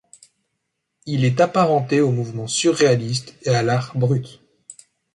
[1.05, 4.41] Il est apparenté au mouvement surréaliste et à l'art brut.